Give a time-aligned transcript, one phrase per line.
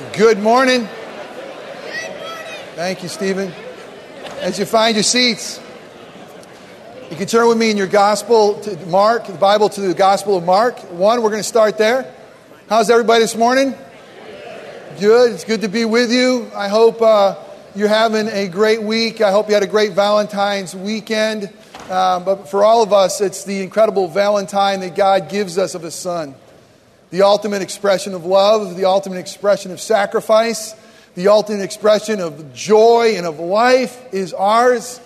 [0.00, 0.88] Good morning.
[2.74, 3.52] Thank you, Stephen.
[4.40, 5.60] As you find your seats,
[7.10, 10.38] you can turn with me in your gospel to Mark, the Bible to the Gospel
[10.38, 10.78] of Mark.
[10.90, 12.10] One, we're going to start there.
[12.70, 13.74] How's everybody this morning?
[14.98, 15.32] Good.
[15.32, 16.50] It's good to be with you.
[16.56, 17.36] I hope uh,
[17.74, 19.20] you're having a great week.
[19.20, 21.52] I hope you had a great Valentine's weekend.
[21.90, 25.82] Uh, but for all of us, it's the incredible Valentine that God gives us of
[25.82, 26.34] His Son
[27.10, 30.74] the ultimate expression of love, the ultimate expression of sacrifice,
[31.14, 35.00] the ultimate expression of joy and of life is ours.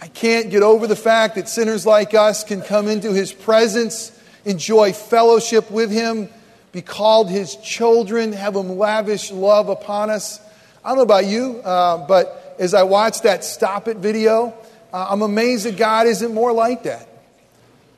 [0.00, 4.12] I can't get over the fact that sinners like us can come into his presence,
[4.44, 6.28] enjoy fellowship with him,
[6.72, 10.40] be called his children, have him lavish love upon us.
[10.84, 14.54] I don't know about you, uh, but as I watch that Stop It video,
[14.92, 17.08] uh, I'm amazed that God isn't more like that,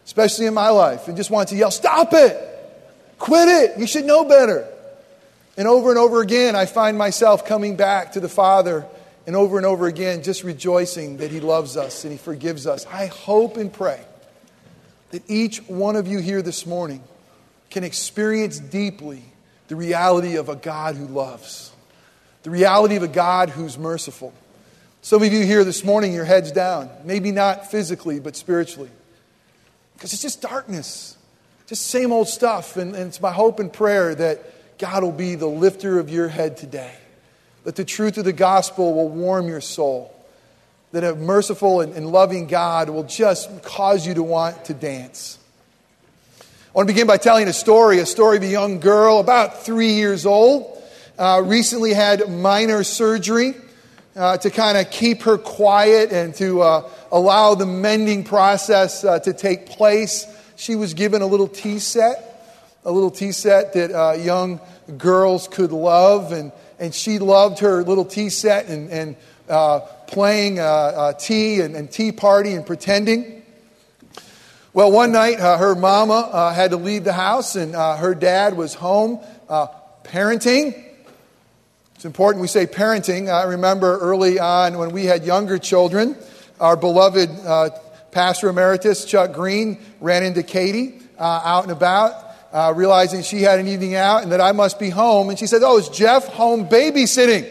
[0.05, 2.50] especially in my life, and just want to yell, Stop it!
[3.21, 3.79] Quit it.
[3.79, 4.67] You should know better.
[5.57, 8.87] And over and over again, I find myself coming back to the Father
[9.27, 12.87] and over and over again just rejoicing that He loves us and He forgives us.
[12.87, 14.01] I hope and pray
[15.11, 17.05] that each one of you here this morning
[17.69, 19.23] can experience deeply
[19.69, 21.73] the reality of a God who loves,
[22.43, 24.33] the reality of a God who's merciful.
[25.03, 28.91] Some of you here this morning, your head's down, maybe not physically, but spiritually,
[29.95, 31.19] because it's just darkness.
[31.71, 32.77] Just same old stuff.
[32.77, 36.27] And, and it's my hope and prayer that God will be the lifter of your
[36.27, 36.93] head today.
[37.63, 40.13] That the truth of the gospel will warm your soul.
[40.91, 45.39] That a merciful and, and loving God will just cause you to want to dance.
[46.41, 49.63] I want to begin by telling a story a story of a young girl, about
[49.63, 50.77] three years old,
[51.21, 53.55] uh, recently had minor surgery.
[54.17, 59.21] Uh, to kind of keep her quiet and to uh, allow the mending process uh,
[59.21, 60.27] to take place
[60.61, 64.61] she was given a little tea set, a little tea set that uh, young
[64.99, 66.33] girls could love.
[66.33, 69.17] And, and she loved her little tea set and, and
[69.49, 73.43] uh, playing uh, uh tea and, and, tea party and pretending.
[74.75, 78.55] Well, one night uh, her mama uh, had to leave the house and her dad
[78.55, 79.19] was home
[80.05, 80.75] parenting.
[81.95, 83.33] It's important we say parenting.
[83.33, 86.17] I remember early on when we had younger children,
[86.61, 87.31] our beloved
[88.13, 92.15] Pastor Emeritus Chuck Green ran into Katie uh, out and about,
[92.53, 95.31] uh, realizing she had an evening out and that I must be home.
[95.31, 97.51] And she said, Oh, is Jeff home babysitting?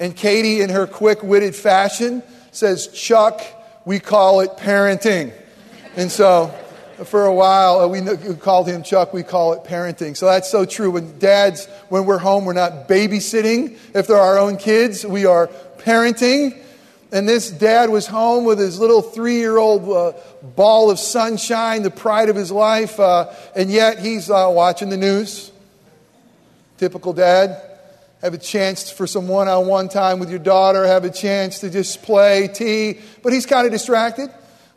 [0.00, 3.42] And Katie, in her quick witted fashion, says, Chuck,
[3.84, 5.32] we call it parenting.
[5.96, 6.52] And so
[7.04, 8.00] for a while, uh, we
[8.36, 10.16] called him Chuck, we call it parenting.
[10.16, 10.90] So that's so true.
[10.90, 13.78] When dads, when we're home, we're not babysitting.
[13.94, 15.48] If they're our own kids, we are
[15.78, 16.63] parenting.
[17.14, 21.84] And this dad was home with his little three year old uh, ball of sunshine,
[21.84, 25.52] the pride of his life, uh, and yet he's uh, watching the news.
[26.76, 27.62] Typical dad.
[28.20, 31.60] Have a chance for some one on one time with your daughter, have a chance
[31.60, 34.28] to just play tea, but he's kind of distracted,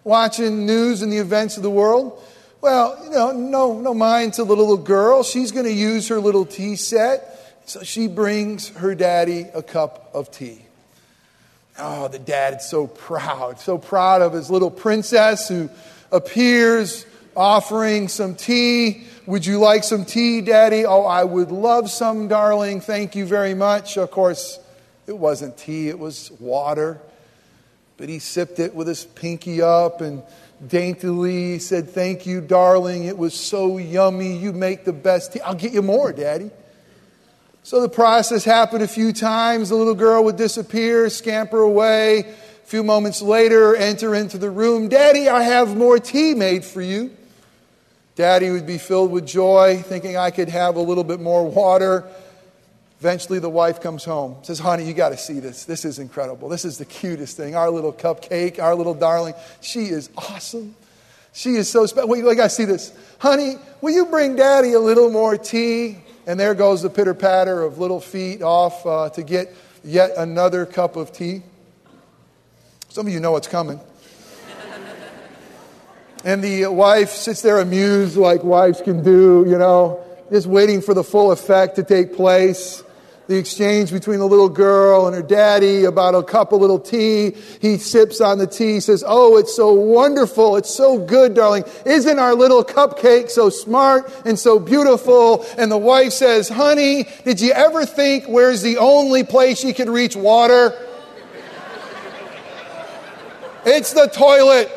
[0.04, 2.22] watching news and the events of the world.
[2.62, 5.24] Well, you know, no, no mind to the little girl.
[5.24, 7.64] She's going to use her little tea set.
[7.66, 10.67] So she brings her daddy a cup of tea.
[11.80, 15.70] Oh, the dad is so proud, so proud of his little princess who
[16.12, 17.06] appears
[17.36, 19.04] offering some tea.
[19.28, 20.86] Would you like some tea, Daddy?
[20.86, 22.82] Oh, I would love some, darling.
[22.82, 23.98] Thank you very much.
[23.98, 24.60] Of course,
[25.06, 27.00] it wasn't tea, it was water.
[27.98, 30.24] But he sipped it with his pinky up and
[30.66, 33.06] daintily said, Thank you, darling.
[33.06, 34.36] It was so yummy.
[34.38, 35.42] You make the best tea.
[35.42, 36.50] I'll get you more, Daddy.
[37.68, 39.68] So the process happened a few times.
[39.68, 42.20] The little girl would disappear, scamper away.
[42.20, 42.24] A
[42.64, 44.88] few moments later, enter into the room.
[44.88, 47.12] Daddy, I have more tea made for you.
[48.16, 52.06] Daddy would be filled with joy, thinking I could have a little bit more water.
[53.02, 55.66] Eventually, the wife comes home, says, Honey, you got to see this.
[55.66, 56.48] This is incredible.
[56.48, 57.58] This is the cutest thing.
[57.58, 59.34] Our little cupcake, our little darling.
[59.60, 60.74] She is awesome.
[61.34, 62.08] She is so special.
[62.08, 62.94] Wait, I got to see this.
[63.20, 65.98] Honey, will you bring daddy a little more tea?
[66.28, 70.66] And there goes the pitter patter of little feet off uh, to get yet another
[70.66, 71.42] cup of tea.
[72.90, 73.80] Some of you know what's coming.
[76.26, 80.94] and the wife sits there amused, like wives can do, you know, just waiting for
[80.94, 82.84] the full effect to take place
[83.28, 87.36] the exchange between the little girl and her daddy about a cup of little tea.
[87.62, 90.56] He sips on the tea, says, Oh, it's so wonderful.
[90.56, 91.66] It's so good, darling.
[91.86, 95.46] Isn't our little cupcake so smart and so beautiful?
[95.58, 99.90] And the wife says, Honey, did you ever think where's the only place you could
[99.90, 100.74] reach water?
[103.70, 104.72] It's the toilet.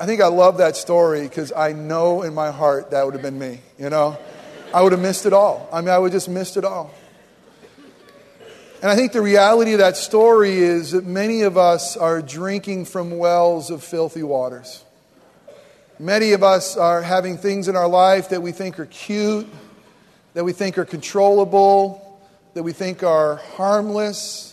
[0.00, 3.22] I think I love that story because I know in my heart that would have
[3.22, 4.18] been me, you know?
[4.72, 5.68] I would have missed it all.
[5.70, 6.90] I mean, I would have just missed it all.
[8.80, 12.86] And I think the reality of that story is that many of us are drinking
[12.86, 14.82] from wells of filthy waters.
[15.98, 19.46] Many of us are having things in our life that we think are cute,
[20.32, 22.18] that we think are controllable,
[22.54, 24.49] that we think are harmless,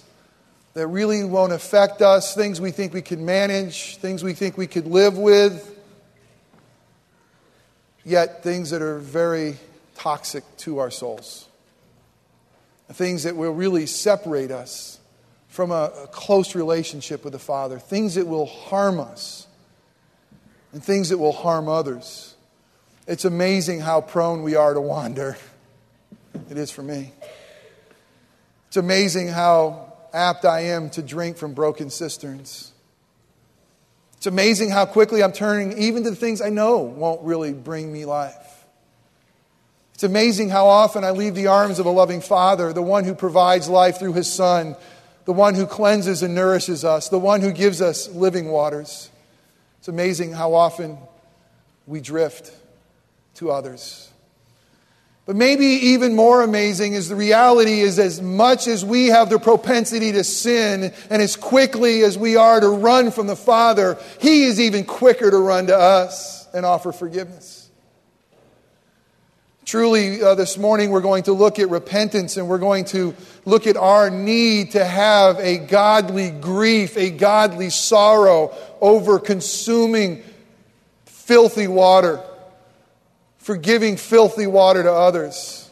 [0.77, 4.67] that really won't affect us, things we think we can manage, things we think we
[4.67, 5.75] could live with,
[8.05, 9.57] yet things that are very
[9.95, 11.47] toxic to our souls
[12.93, 14.99] things that will really separate us
[15.47, 19.47] from a, a, close relationship with the Father, things that will harm us,
[20.71, 22.35] and things that will harm others.
[23.07, 25.37] It's amazing how prone we are to wander.
[26.49, 27.11] It is for me.
[28.67, 29.86] It's amazing how
[30.17, 32.73] apt I am to drink from broken cisterns.
[34.17, 37.93] It's amazing how quickly I'm turning even to the things I know won't really bring
[37.93, 38.65] me life.
[39.93, 43.15] It's amazing how often I leave the arms of a loving Father, the one who
[43.15, 44.75] provides life through his Son,
[45.25, 49.09] the one who cleanses and nourishes us, the one who gives us living waters.
[49.79, 50.97] It's amazing how often
[51.85, 52.51] we drift
[53.35, 54.11] to others.
[55.27, 59.37] But maybe even more amazing is the reality is as much as we have the
[59.37, 64.45] propensity to sin and as quickly as we are to run from the Father, He
[64.45, 67.69] is even quicker to run to us and offer forgiveness.
[69.65, 73.13] Truly, uh, this morning we're going to look at repentance and we're going to
[73.43, 80.23] look at our need to have a godly grief, a godly sorrow over consuming
[81.03, 82.23] filthy water,
[83.47, 85.69] for giving filthy water to others,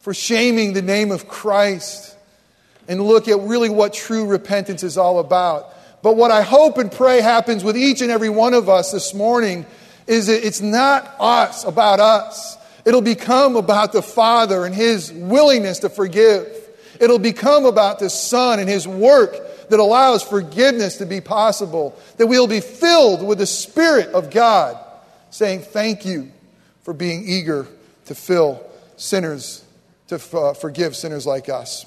[0.00, 2.16] for shaming the name of Christ,
[2.88, 5.72] and look at really what true repentance is all about.
[6.02, 9.14] But what I hope and pray happens with each and every one of us this
[9.14, 9.64] morning
[10.08, 12.58] is that it's not us about us.
[12.84, 16.48] It'll become about the Father and His willingness to forgive.
[17.00, 21.96] It'll become about the Son and His work that allows forgiveness to be possible.
[22.16, 24.76] That we'll be filled with the Spirit of God,
[25.30, 26.32] saying, Thank you
[26.86, 27.66] for being eager
[28.04, 28.64] to fill
[28.96, 29.64] sinners,
[30.06, 31.84] to uh, forgive sinners like us.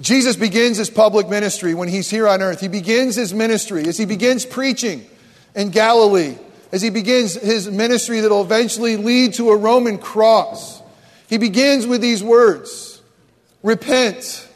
[0.00, 2.60] Jesus begins his public ministry when he's here on earth.
[2.60, 5.06] He begins his ministry as he begins preaching
[5.54, 6.34] in Galilee
[6.72, 10.82] as he begins his ministry that will eventually lead to a Roman cross.
[11.28, 13.00] He begins with these words
[13.62, 14.48] Repent.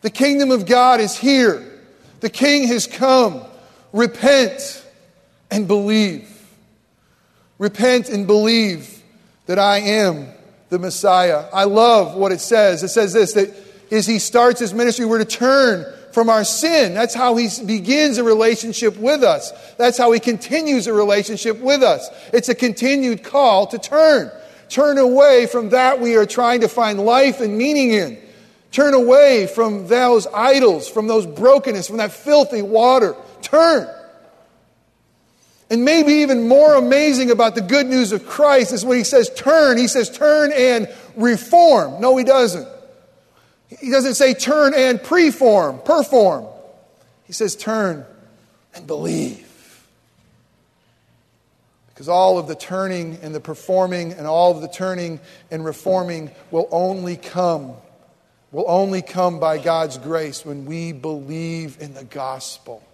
[0.00, 1.62] The kingdom of God is here.
[2.20, 3.42] The king has come.
[3.92, 4.82] Repent
[5.50, 6.35] and believe.
[7.58, 9.02] Repent and believe
[9.46, 10.28] that I am
[10.68, 11.48] the Messiah.
[11.52, 12.82] I love what it says.
[12.82, 13.54] It says this that
[13.90, 16.94] as he starts his ministry, we're to turn from our sin.
[16.94, 19.52] That's how he begins a relationship with us.
[19.76, 22.08] That's how he continues a relationship with us.
[22.32, 24.30] It's a continued call to turn.
[24.68, 28.18] Turn away from that we are trying to find life and meaning in.
[28.72, 33.14] Turn away from those idols, from those brokenness, from that filthy water.
[33.42, 33.88] Turn.
[35.68, 39.30] And maybe even more amazing about the good news of Christ is when he says
[39.34, 42.00] turn, he says turn and reform.
[42.00, 42.68] No, he doesn't.
[43.80, 46.46] He doesn't say turn and preform, perform.
[47.24, 48.06] He says turn
[48.74, 49.42] and believe.
[51.88, 55.18] Because all of the turning and the performing and all of the turning
[55.50, 57.72] and reforming will only come,
[58.52, 62.84] will only come by God's grace when we believe in the gospel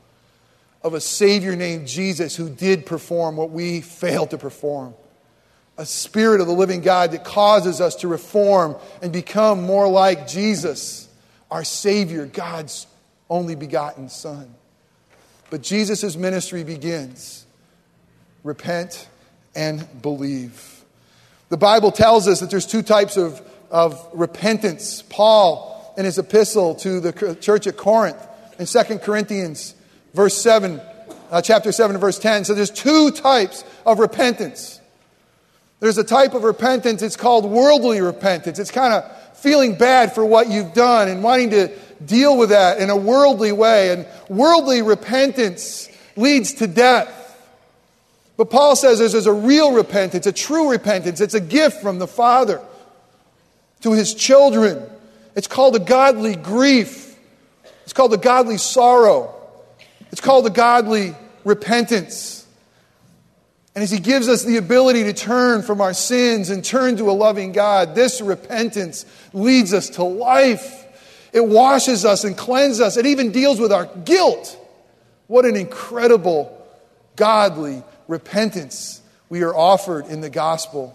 [0.82, 4.94] of a Savior named Jesus who did perform what we failed to perform
[5.78, 10.28] a spirit of the living God that causes us to reform and become more like
[10.28, 11.08] Jesus,
[11.50, 12.86] our Savior, God's
[13.30, 14.54] only begotten Son.
[15.50, 17.46] But Jesus' ministry begins
[18.44, 19.08] repent
[19.54, 20.84] and believe.
[21.48, 25.02] The Bible tells us that there's two types of, of repentance.
[25.02, 28.24] Paul, in his epistle to the church at Corinth,
[28.58, 29.74] in 2 Corinthians,
[30.14, 30.80] verse 7,
[31.30, 34.80] uh, chapter 7, verse 10, so there's two types of repentance.
[35.80, 38.60] There's a type of repentance, it's called worldly repentance.
[38.60, 41.76] It's kind of feeling bad for what you've done and wanting to
[42.06, 43.90] deal with that in a worldly way.
[43.90, 47.18] And worldly repentance leads to death.
[48.36, 51.20] But Paul says there's a real repentance, a true repentance.
[51.20, 52.60] It's a gift from the Father
[53.80, 54.88] to his children.
[55.34, 57.18] It's called a godly grief.
[57.82, 59.34] It's called a godly sorrow.
[60.12, 62.46] It's called a godly repentance.
[63.74, 67.10] And as He gives us the ability to turn from our sins and turn to
[67.10, 70.86] a loving God, this repentance leads us to life.
[71.32, 72.96] It washes us and cleanses us.
[72.98, 74.58] It even deals with our guilt.
[75.26, 76.58] What an incredible
[77.16, 79.00] godly repentance
[79.30, 80.94] we are offered in the gospel.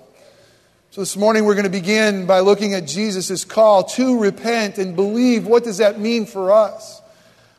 [0.91, 4.95] So this morning we're going to begin by looking at Jesus' call to repent and
[4.95, 5.47] believe.
[5.47, 7.01] What does that mean for us?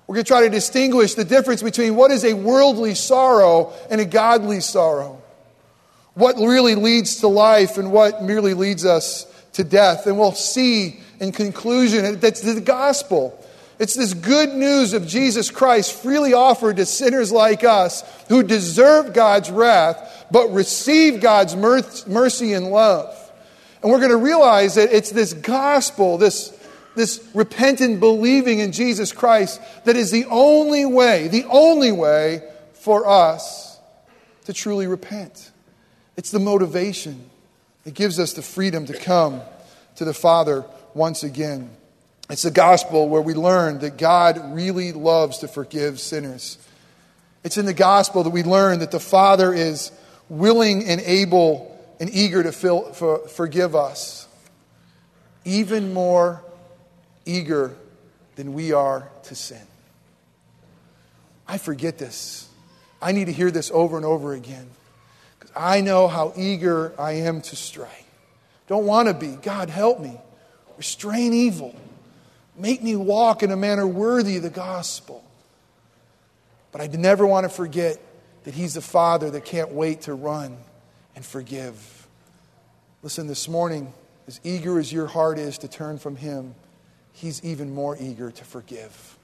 [0.08, 4.00] We're going to try to distinguish the difference between what is a worldly sorrow and
[4.00, 5.20] a godly sorrow.
[6.14, 10.06] What really leads to life and what merely leads us to death.
[10.06, 13.38] And we'll see in conclusion that's the gospel.
[13.78, 19.12] It's this good news of Jesus Christ freely offered to sinners like us who deserve
[19.12, 23.14] God's wrath but receive God's mercy and love.
[23.82, 26.48] And we're going to realize that it's this gospel, this,
[26.94, 32.42] this repentant believing in Jesus Christ, that is the only way, the only way
[32.74, 33.78] for us
[34.46, 35.50] to truly repent.
[36.16, 37.28] It's the motivation.
[37.84, 39.40] It gives us the freedom to come
[39.96, 40.64] to the Father
[40.94, 41.70] once again.
[42.30, 46.58] It's the gospel where we learn that God really loves to forgive sinners.
[47.44, 49.92] It's in the gospel that we learn that the Father is
[50.28, 54.28] willing and able and eager to fill, for, forgive us,
[55.44, 56.42] even more
[57.28, 57.76] eager
[58.36, 59.62] than we are to sin.
[61.46, 62.48] I forget this.
[63.00, 64.68] I need to hear this over and over again
[65.38, 68.04] because I know how eager I am to stray.
[68.66, 69.36] Don't want to be.
[69.36, 70.16] God, help me.
[70.76, 71.74] Restrain evil.
[72.56, 75.24] Make me walk in a manner worthy of the gospel.
[76.72, 78.00] But I never want to forget
[78.44, 80.56] that He's a Father that can't wait to run
[81.14, 82.06] and forgive.
[83.02, 83.92] Listen, this morning,
[84.26, 86.54] as eager as your heart is to turn from Him,
[87.18, 89.16] He's even more eager to forgive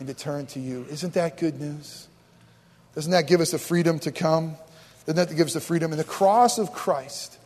[0.00, 0.84] and to turn to you.
[0.90, 2.08] Isn't that good news?
[2.96, 4.56] Doesn't that give us the freedom to come?
[5.06, 5.92] Doesn't that give us the freedom?
[5.92, 7.38] And the cross of Christ,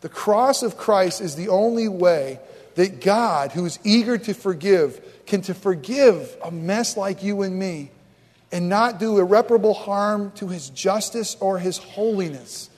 [0.00, 2.38] the cross of Christ is the only way
[2.76, 7.58] that God, who is eager to forgive, can to forgive a mess like you and
[7.58, 7.90] me
[8.52, 12.69] and not do irreparable harm to his justice or his holiness.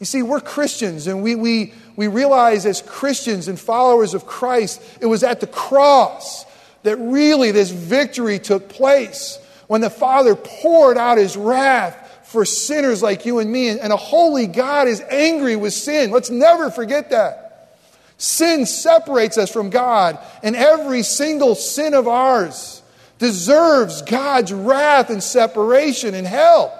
[0.00, 4.82] You see, we're Christians, and we, we, we realize as Christians and followers of Christ,
[4.98, 6.46] it was at the cross
[6.84, 13.02] that really this victory took place when the Father poured out his wrath for sinners
[13.02, 13.68] like you and me.
[13.68, 16.10] And a holy God is angry with sin.
[16.10, 17.76] Let's never forget that.
[18.16, 22.82] Sin separates us from God, and every single sin of ours
[23.18, 26.72] deserves God's wrath and separation and hell.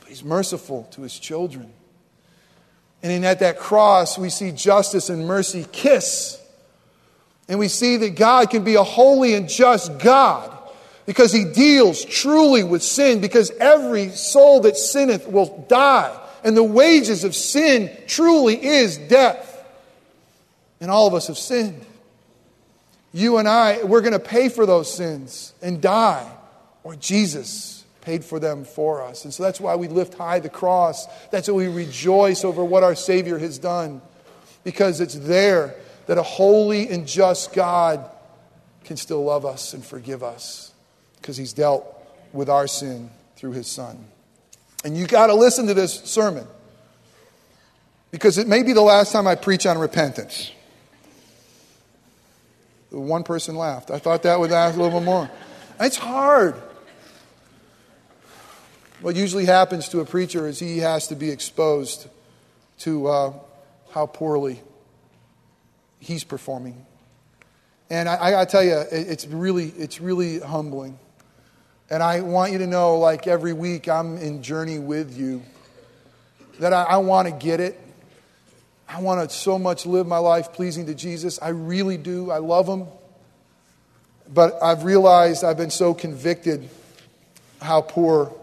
[0.00, 1.72] But He's merciful to His children.
[3.04, 6.40] And at that cross, we see justice and mercy kiss.
[7.50, 10.50] And we see that God can be a holy and just God
[11.04, 16.18] because He deals truly with sin, because every soul that sinneth will die.
[16.44, 19.50] And the wages of sin truly is death.
[20.80, 21.84] And all of us have sinned.
[23.12, 26.26] You and I, we're going to pay for those sins and die,
[26.82, 27.73] or Jesus
[28.04, 29.24] paid for them for us.
[29.24, 31.06] And so that's why we lift high the cross.
[31.30, 34.02] That's why we rejoice over what our Savior has done,
[34.62, 35.74] because it's there
[36.06, 38.10] that a holy and just God
[38.84, 40.72] can still love us and forgive us,
[41.16, 41.86] because He's dealt
[42.32, 44.04] with our sin through His Son.
[44.84, 46.46] And you got to listen to this sermon,
[48.10, 50.52] because it may be the last time I preach on repentance.
[52.90, 53.90] One person laughed.
[53.90, 55.30] I thought that would ask a little bit more.
[55.80, 56.54] It's hard.
[59.04, 62.08] What usually happens to a preacher is he has to be exposed
[62.78, 63.32] to uh,
[63.90, 64.62] how poorly
[66.00, 66.86] he's performing.
[67.90, 70.98] And I, I got to tell you, it's really, it's really humbling.
[71.90, 75.42] And I want you to know, like every week, I'm in journey with you,
[76.58, 77.78] that I, I want to get it.
[78.88, 81.38] I want to so much live my life pleasing to Jesus.
[81.42, 82.30] I really do.
[82.30, 82.86] I love him.
[84.32, 86.70] But I've realized I've been so convicted
[87.60, 88.34] how poor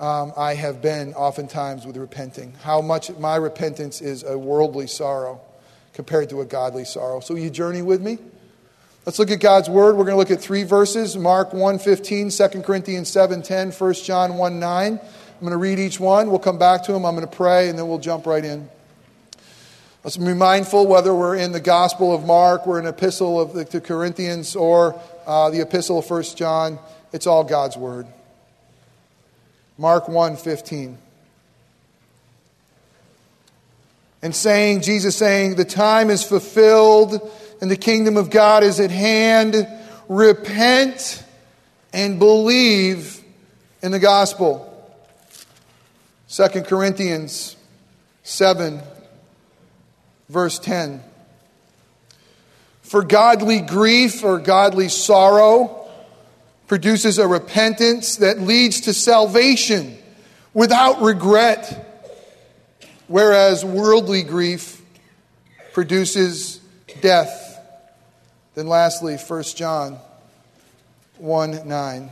[0.00, 5.40] um, I have been oftentimes with repenting, how much my repentance is a worldly sorrow
[5.92, 7.20] compared to a godly sorrow.
[7.20, 8.18] So, you journey with me?
[9.04, 9.96] Let's look at God's word.
[9.96, 13.94] We're going to look at three verses Mark 1 15, 2 Corinthians 7 10, 1
[13.94, 14.92] John 1 9.
[14.92, 15.00] I'm
[15.40, 16.30] going to read each one.
[16.30, 17.06] We'll come back to them.
[17.06, 18.68] I'm going to pray, and then we'll jump right in.
[20.04, 23.64] Let's be mindful whether we're in the Gospel of Mark, we're in Epistle of the,
[23.64, 26.78] to Corinthians, or uh, the Epistle of 1 John.
[27.12, 28.06] It's all God's Word.
[29.78, 30.98] Mark 1 15.
[34.20, 37.30] And saying, Jesus saying, the time is fulfilled
[37.60, 39.68] and the kingdom of God is at hand.
[40.08, 41.24] Repent
[41.92, 43.22] and believe
[43.80, 44.64] in the gospel.
[46.28, 47.56] 2 Corinthians
[48.24, 48.82] 7
[50.28, 51.02] verse 10.
[52.82, 55.77] For godly grief or godly sorrow
[56.68, 59.98] produces a repentance that leads to salvation
[60.54, 62.06] without regret,
[63.08, 64.80] whereas worldly grief
[65.72, 66.60] produces
[67.00, 67.46] death.
[68.54, 69.98] Then, lastly, 1 John
[71.16, 72.10] 1 9.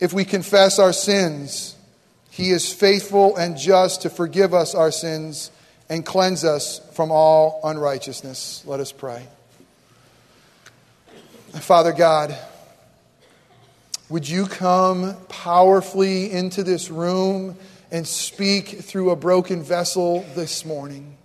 [0.00, 1.76] If we confess our sins,
[2.30, 5.50] he is faithful and just to forgive us our sins
[5.90, 8.62] and cleanse us from all unrighteousness.
[8.64, 9.26] Let us pray.
[11.52, 12.38] Father God,
[14.10, 17.56] would you come powerfully into this room
[17.92, 21.16] and speak through a broken vessel this morning?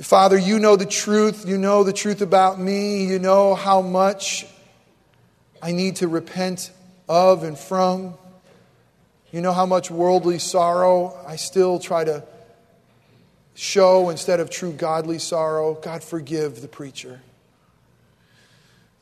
[0.00, 1.46] Father, you know the truth.
[1.46, 3.04] You know the truth about me.
[3.04, 4.46] You know how much
[5.62, 6.72] I need to repent
[7.06, 8.14] of and from.
[9.30, 12.24] You know how much worldly sorrow I still try to
[13.54, 15.74] show instead of true godly sorrow.
[15.74, 17.20] God, forgive the preacher.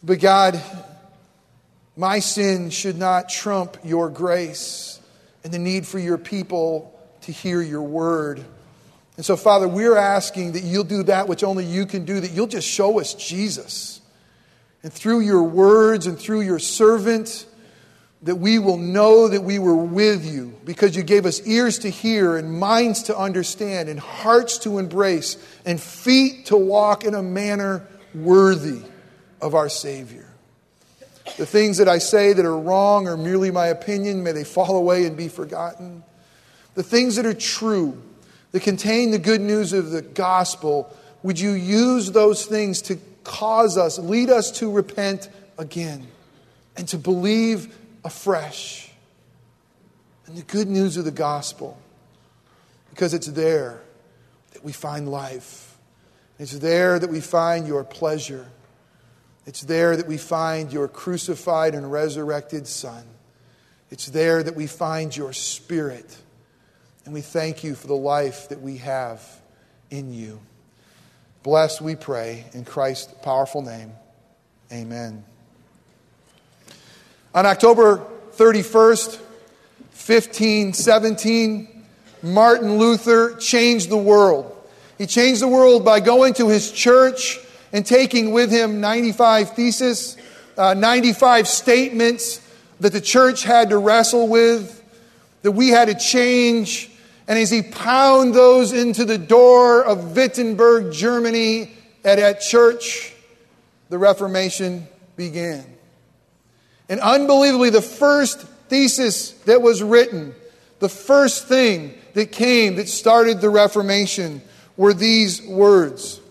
[0.03, 0.61] But God,
[1.97, 5.01] my sin should not trump your grace
[5.45, 8.45] and the need for your people to hear your word.
[9.17, 12.31] And so, Father, we're asking that you'll do that which only you can do, that
[12.31, 14.01] you'll just show us Jesus.
[14.83, 17.47] And through your words and through your servant,
[18.23, 21.91] that we will know that we were with you because you gave us ears to
[21.91, 27.23] hear and minds to understand and hearts to embrace and feet to walk in a
[27.23, 28.81] manner worthy
[29.41, 30.32] of our Savior.
[31.37, 34.77] The things that I say that are wrong or merely my opinion, may they fall
[34.77, 36.03] away and be forgotten.
[36.75, 38.03] The things that are true,
[38.51, 43.79] that contain the good news of the gospel, would you use those things to cause
[43.79, 46.07] us, lead us to repent again
[46.77, 48.91] and to believe afresh
[50.27, 51.79] in the good news of the gospel
[52.91, 53.81] because it's there
[54.53, 55.77] that we find life.
[56.39, 58.47] It's there that we find your pleasure.
[59.47, 63.05] It's there that we find your crucified and resurrected Son.
[63.91, 66.17] It's there that we find your Spirit.
[67.05, 69.23] And we thank you for the life that we have
[69.91, 70.41] in you.
[71.43, 73.93] Bless, we pray, in Christ's powerful name.
[74.73, 75.25] Amen.
[77.35, 79.19] On October 31st,
[79.91, 81.85] 1517,
[82.23, 84.57] Martin Luther changed the world.
[84.99, 87.41] He changed the world by going to his church
[87.73, 90.17] and taking with him 95 theses,
[90.57, 92.41] uh, 95 statements
[92.81, 94.83] that the church had to wrestle with,
[95.43, 96.91] that we had to change.
[97.27, 101.73] And as he pounded those into the door of Wittenberg, Germany,
[102.05, 103.15] at that church,
[103.89, 105.65] the Reformation began.
[106.89, 110.35] And unbelievably, the first thesis that was written,
[110.81, 114.43] the first thing that came that started the Reformation,
[114.77, 116.22] were these words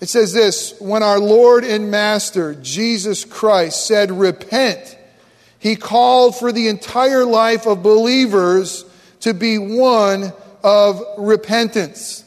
[0.00, 4.96] it says this When our Lord and Master, Jesus Christ, said, Repent,
[5.58, 8.84] he called for the entire life of believers
[9.20, 10.32] to be one
[10.64, 12.24] of repentance.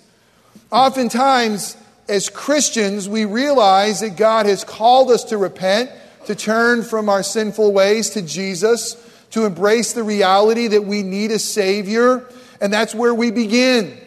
[0.71, 5.91] Oftentimes, as Christians, we realize that God has called us to repent,
[6.25, 8.97] to turn from our sinful ways to Jesus,
[9.31, 12.27] to embrace the reality that we need a Savior,
[12.61, 13.99] and that's where we begin.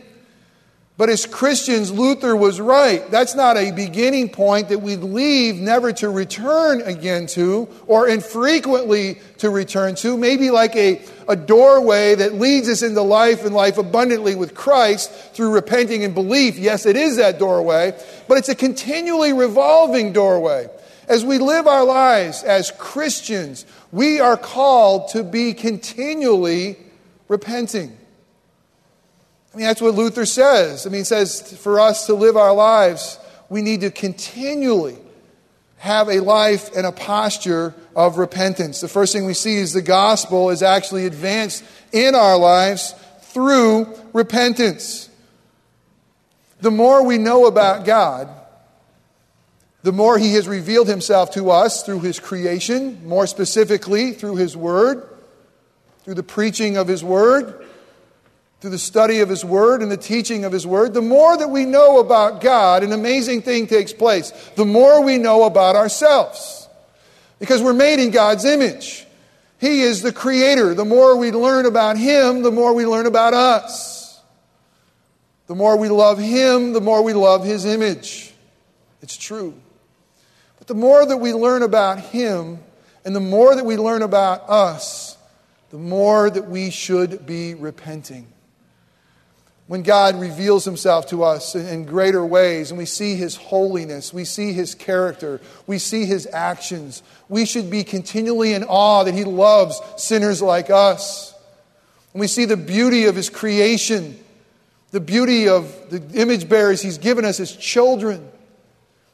[0.98, 3.08] But as Christians, Luther was right.
[3.10, 9.18] That's not a beginning point that we leave never to return again to, or infrequently
[9.38, 10.16] to return to.
[10.16, 15.10] Maybe like a, a doorway that leads us into life and life abundantly with Christ
[15.34, 16.56] through repenting and belief.
[16.56, 17.92] Yes, it is that doorway,
[18.26, 20.70] but it's a continually revolving doorway.
[21.08, 26.78] As we live our lives as Christians, we are called to be continually
[27.28, 27.98] repenting.
[29.56, 30.86] I mean, that's what Luther says.
[30.86, 34.98] I mean, he says for us to live our lives, we need to continually
[35.78, 38.82] have a life and a posture of repentance.
[38.82, 43.98] The first thing we see is the gospel is actually advanced in our lives through
[44.12, 45.08] repentance.
[46.60, 48.28] The more we know about God,
[49.82, 54.54] the more He has revealed Himself to us through His creation, more specifically through His
[54.54, 55.08] Word,
[56.04, 57.65] through the preaching of His Word
[58.60, 61.48] through the study of His Word and the teaching of His Word, the more that
[61.48, 64.30] we know about God, an amazing thing takes place.
[64.56, 66.68] The more we know about ourselves.
[67.38, 69.06] Because we're made in God's image.
[69.58, 70.74] He is the Creator.
[70.74, 74.20] The more we learn about Him, the more we learn about us.
[75.46, 78.32] The more we love Him, the more we love His image.
[79.02, 79.54] It's true.
[80.58, 82.58] But the more that we learn about Him,
[83.04, 85.16] and the more that we learn about us,
[85.70, 88.26] the more that we should be repenting.
[89.66, 94.24] When God reveals himself to us in greater ways and we see his holiness, we
[94.24, 99.24] see his character, we see his actions, we should be continually in awe that he
[99.24, 101.34] loves sinners like us.
[102.12, 104.16] And we see the beauty of his creation,
[104.92, 108.28] the beauty of the image bearers he's given us as children,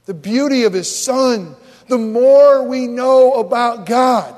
[0.05, 1.57] the beauty of his son.
[1.89, 4.37] The more we know about God,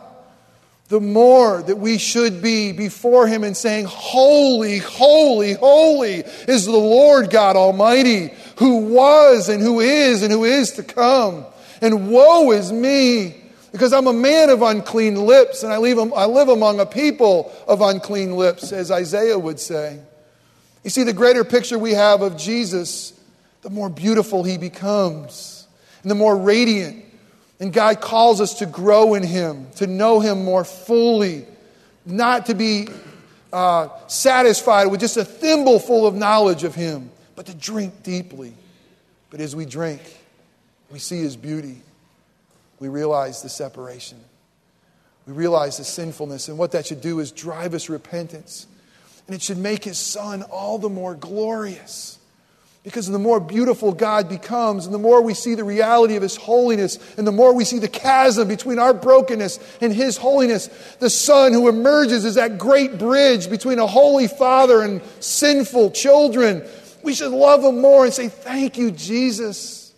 [0.89, 6.73] the more that we should be before Him and saying, Holy, holy, holy is the
[6.73, 11.47] Lord God Almighty, who was and who is and who is to come.
[11.81, 13.35] And woe is me,
[13.73, 17.51] because I'm a man of unclean lips, and I live, I live among a people
[17.67, 19.99] of unclean lips, as Isaiah would say.
[20.85, 23.19] You see, the greater picture we have of Jesus,
[23.63, 25.67] the more beautiful He becomes,
[26.03, 27.04] and the more radiant
[27.65, 31.47] and God calls us to grow in Him, to know Him more fully,
[32.05, 32.89] not to be
[33.55, 38.53] uh, satisfied with just a thimbleful of knowledge of Him, but to drink deeply.
[39.31, 40.03] But as we drink,
[40.91, 41.81] we see His beauty.
[42.81, 44.19] We realize the separation.
[45.27, 48.67] We realize the sinfulness, and what that should do is drive us repentance.
[49.27, 52.19] And it should make His Son all the more glorious.
[52.85, 56.37] Because the more beautiful God becomes, and the more we see the reality of His
[56.37, 60.69] holiness, and the more we see the chasm between our brokenness and His holiness,
[61.01, 66.63] the Son who emerges is that great bridge between a holy Father and sinful children.
[67.03, 69.95] We should love Him more and say, Thank you, Jesus.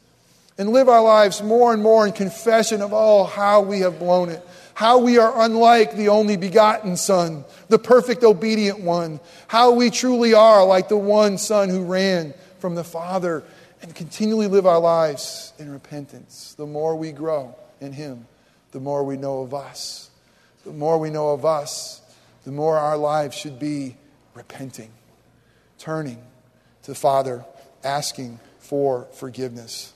[0.57, 4.31] And live our lives more and more in confession of, oh, how we have blown
[4.31, 4.47] it.
[4.75, 9.21] How we are unlike the only begotten Son, the perfect obedient one.
[9.49, 13.43] How we truly are like the one Son who ran from the Father
[13.83, 16.55] and continually live our lives in repentance.
[16.57, 18.27] The more we grow in Him,
[18.73, 20.11] the more we know of us.
[20.65, 22.01] The more we know of us,
[22.45, 23.97] the more our lives should be
[24.35, 24.91] repenting,
[25.79, 26.19] turning
[26.83, 27.45] to the Father,
[27.85, 29.93] asking for forgiveness.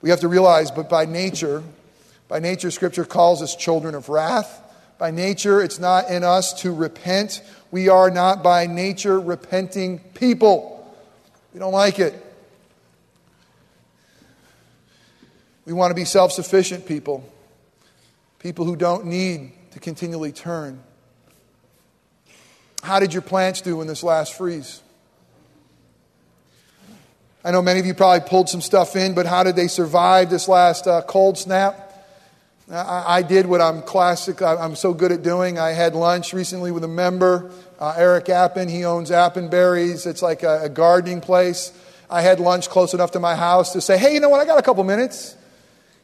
[0.00, 1.62] We have to realize, but by nature,
[2.28, 4.62] by nature, Scripture calls us children of wrath.
[4.98, 7.42] By nature, it's not in us to repent.
[7.70, 10.75] We are not by nature repenting people.
[11.56, 12.14] We don't like it.
[15.64, 17.26] We want to be self sufficient people,
[18.38, 20.82] people who don't need to continually turn.
[22.82, 24.82] How did your plants do in this last freeze?
[27.42, 30.28] I know many of you probably pulled some stuff in, but how did they survive
[30.28, 31.85] this last uh, cold snap?
[32.70, 35.56] I, I, did what I'm classic, I, I'm so good at doing.
[35.56, 38.68] I had lunch recently with a member uh, Eric Appen.
[38.68, 40.06] He owns Appenberries.
[40.06, 41.72] It's like a, a, gardening place.
[42.10, 44.40] I had lunch close enough to my house to say, hey, you know what?
[44.40, 45.36] I got a couple minutes.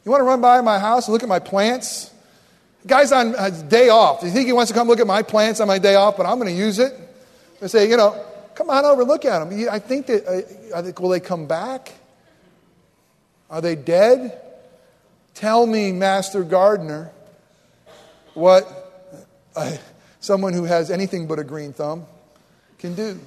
[0.05, 2.13] You want to run by my house and look at my plants?
[2.83, 3.33] The guy's on
[3.69, 4.21] day off.
[4.21, 6.17] Do you think he wants to come look at my plants on my day off,
[6.17, 6.93] but I'm going to use it?
[7.63, 8.25] I say, you know,
[8.57, 9.69] come on over, and look at them.
[9.71, 11.93] I think that, uh, I think, will they come back?
[13.49, 14.41] Are they dead?
[15.35, 17.11] Tell me, Master Gardener,
[18.35, 18.67] what.
[19.55, 19.77] Uh,
[20.23, 22.07] someone who has anything but a green thumb
[22.79, 23.21] can do.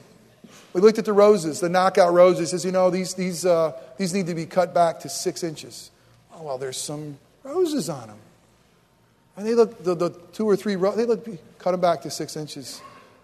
[0.73, 2.49] We looked at the roses, the knockout roses.
[2.49, 5.91] Says, you know, these, these, uh, these need to be cut back to six inches.
[6.33, 8.17] Oh, well, there's some roses on them.
[9.37, 11.27] And they look, the, the two or three, they look,
[11.59, 12.81] cut them back to six inches,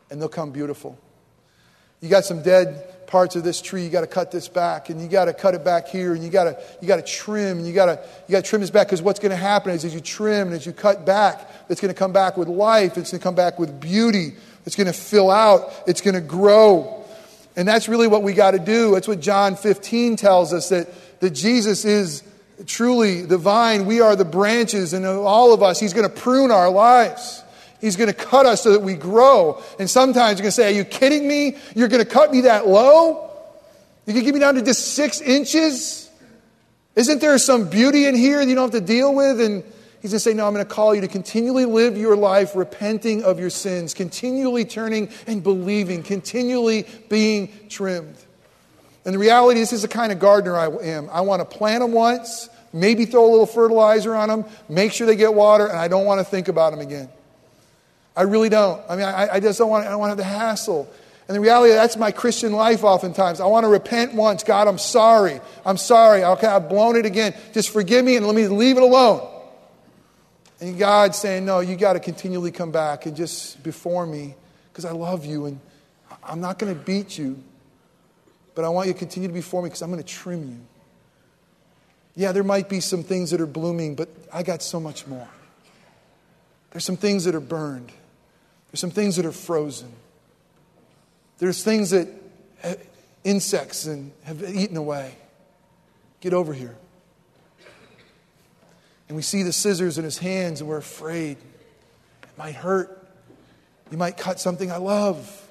[0.10, 0.98] and they'll come beautiful.
[2.02, 5.02] You got some dead parts of this tree, you got to cut this back, and
[5.02, 7.58] you got to cut it back here, and you got to you got to trim,
[7.58, 9.72] and you got to you got to trim this back because what's going to happen
[9.74, 12.48] is as you trim and as you cut back, it's going to come back with
[12.48, 14.34] life, it's going to come back with beauty,
[14.66, 17.04] it's going to fill out, it's going to grow,
[17.58, 18.94] and that's really what we got to do.
[18.94, 20.88] That's what John 15 tells us that
[21.20, 22.24] that Jesus is
[22.66, 26.50] truly the vine, we are the branches, and all of us, He's going to prune
[26.50, 27.41] our lives.
[27.82, 29.62] He's going to cut us so that we grow.
[29.80, 31.58] And sometimes you're going to say, Are you kidding me?
[31.76, 33.30] You're going to cut me that low?
[34.06, 36.10] You can get me down to just six inches?
[36.96, 39.42] Isn't there some beauty in here that you don't have to deal with?
[39.42, 39.64] And
[40.02, 42.56] he's going to say, No, I'm going to call you to continually live your life
[42.56, 48.16] repenting of your sins, continually turning and believing, continually being trimmed.
[49.06, 51.10] And the reality is, this is the kind of gardener I am.
[51.12, 55.08] I want to plant them once, maybe throw a little fertilizer on them, make sure
[55.08, 57.10] they get water, and I don't want to think about them again.
[58.16, 58.82] I really don't.
[58.90, 60.92] I mean, I, I just don't want, I don't want to have the hassle.
[61.28, 63.40] And the reality, that's my Christian life oftentimes.
[63.40, 64.44] I want to repent once.
[64.44, 65.40] God, I'm sorry.
[65.66, 66.24] I'm sorry.
[66.24, 67.34] Okay, I've blown it again.
[67.54, 69.28] Just forgive me and let me leave it alone.
[70.60, 74.36] And God's saying, no, you got to continually come back and just before me
[74.72, 75.60] because I love you and
[76.24, 77.42] I'm not going to beat you,
[78.54, 80.50] but I want you to continue to be before me because I'm going to trim
[80.50, 80.60] you.
[82.16, 85.30] Yeah, there might be some things that are blooming, but I got so much more.
[86.72, 87.92] There's some things that are burned.
[88.72, 89.92] There's some things that are frozen.
[91.40, 92.08] There's things that
[93.24, 95.16] insects and have eaten away.
[96.22, 96.76] Get over here.
[99.08, 101.38] And we see the scissors in his hands and we're afraid.
[102.24, 102.98] It might hurt.
[103.92, 105.50] You might cut something I love.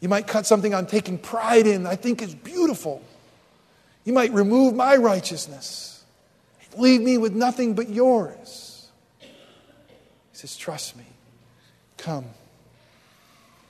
[0.00, 3.02] You might cut something I'm taking pride in, I think is beautiful.
[4.04, 5.96] You might remove my righteousness
[6.76, 8.88] leave me with nothing but yours.
[9.20, 9.28] He
[10.32, 11.04] says, Trust me.
[11.96, 12.26] Come.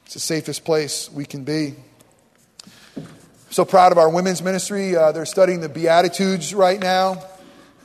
[0.04, 1.74] It's the safest place we can be.
[3.50, 4.96] So proud of our women's ministry.
[4.96, 7.22] Uh, they're studying the Beatitudes right now.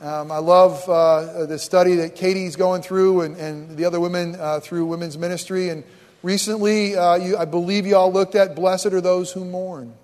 [0.00, 4.34] Um, I love uh, the study that Katie's going through and, and the other women
[4.34, 5.68] uh, through women's ministry.
[5.68, 5.84] And
[6.22, 9.94] recently, uh, you, I believe you all looked at Blessed are those who mourn.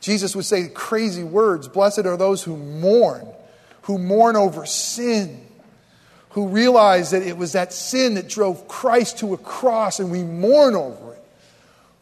[0.00, 3.26] Jesus would say crazy words Blessed are those who mourn,
[3.82, 5.44] who mourn over sin,
[6.32, 10.22] who realize that it was that sin that drove Christ to a cross and we
[10.22, 11.24] mourn over it.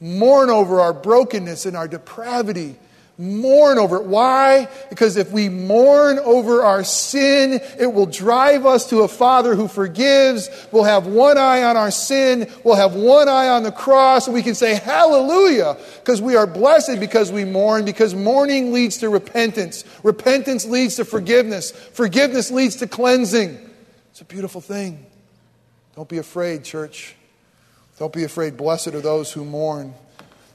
[0.01, 2.77] Mourn over our brokenness and our depravity
[3.21, 4.05] mourn over it.
[4.05, 4.67] Why?
[4.89, 9.69] Because if we mourn over our sin, it will drive us to a Father who
[9.69, 10.49] forgives.
[10.73, 12.51] We'll have one eye on our sin.
[12.65, 14.27] We'll have one eye on the cross.
[14.27, 18.99] And we can say, Hallelujah, because we are blessed because we mourn, because mourning leads
[18.99, 19.85] to repentance.
[20.03, 21.71] Repentance leads to forgiveness.
[21.71, 23.70] Forgiveness leads to cleansing.
[24.11, 25.07] It's a beautiful thing.
[25.97, 27.15] Don't be afraid, church.
[27.99, 28.57] Don't be afraid.
[28.57, 29.95] Blessed are those who mourn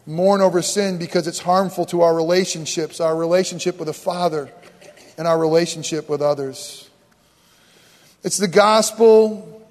[0.06, 4.50] mourn over sin because it's harmful to our relationships, our relationship with the Father,
[5.18, 6.90] and our relationship with others.
[8.24, 9.68] It's the gospel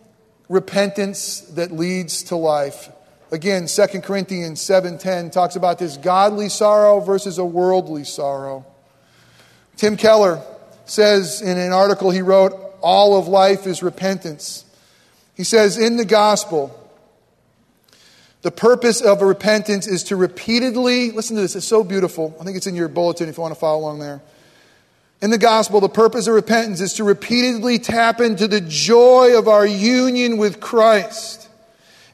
[0.49, 2.91] repentance that leads to life.
[3.31, 8.65] Again, 2 Corinthians 7:10 talks about this godly sorrow versus a worldly sorrow.
[9.77, 10.41] Tim Keller
[10.85, 14.65] says in an article he wrote, all of life is repentance.
[15.35, 16.79] He says in the gospel,
[18.43, 22.37] the purpose of repentance is to repeatedly, listen to this, it's so beautiful.
[22.39, 24.21] I think it's in your bulletin if you want to follow along there.
[25.23, 29.49] In the gospel, the purpose of repentance is to repeatedly tap into the joy of
[29.49, 31.44] our union with Christ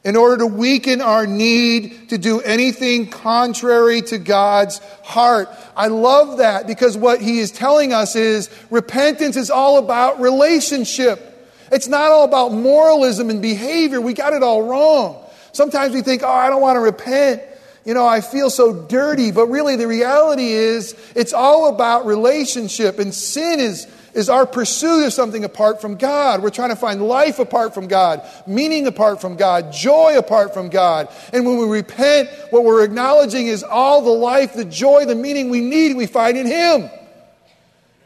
[0.03, 5.47] in order to weaken our need to do anything contrary to God's heart.
[5.75, 11.27] I love that because what he is telling us is repentance is all about relationship.
[11.71, 14.01] It's not all about moralism and behavior.
[14.01, 15.23] We got it all wrong.
[15.53, 17.43] Sometimes we think, oh, I don't want to repent.
[17.85, 19.31] You know, I feel so dirty.
[19.31, 22.99] But really, the reality is, it's all about relationship.
[22.99, 26.41] And sin is, is our pursuit of something apart from God.
[26.41, 30.69] We're trying to find life apart from God, meaning apart from God, joy apart from
[30.69, 31.09] God.
[31.33, 35.49] And when we repent, what we're acknowledging is all the life, the joy, the meaning
[35.49, 36.89] we need, we find in Him.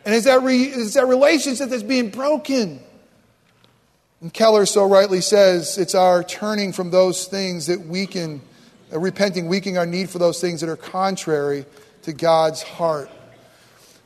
[0.06, 2.80] And it's that, re, it's that relationship that's being broken.
[4.22, 8.42] And Keller so rightly says it's our turning from those things that weaken,
[8.94, 11.66] uh, repenting, weakening our need for those things that are contrary
[12.04, 13.10] to God's heart.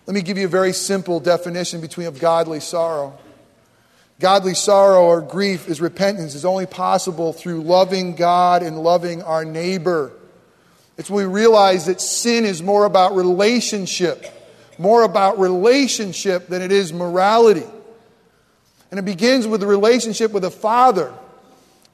[0.10, 3.16] Let me give you a very simple definition between of godly sorrow.
[4.20, 9.46] Godly sorrow or grief is repentance is only possible through loving God and loving our
[9.46, 10.12] neighbor.
[10.98, 14.26] It's when we realize that sin is more about relationship,
[14.80, 17.68] more about relationship than it is morality.
[18.90, 21.14] And it begins with the relationship with the father.